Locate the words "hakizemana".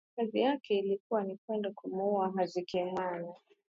2.35-3.33